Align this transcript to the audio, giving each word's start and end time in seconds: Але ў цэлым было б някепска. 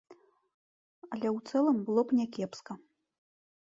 Але 1.13 1.27
ў 1.35 1.37
цэлым 1.49 1.77
было 1.91 2.01
б 2.09 2.23
някепска. 2.25 2.73